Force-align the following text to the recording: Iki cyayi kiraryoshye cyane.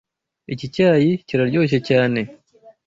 Iki 0.53 0.65
cyayi 0.75 1.11
kiraryoshye 1.27 1.79
cyane. 1.89 2.19